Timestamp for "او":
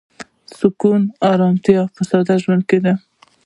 1.09-1.13